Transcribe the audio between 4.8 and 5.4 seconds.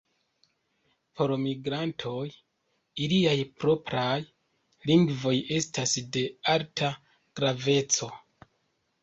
lingvoj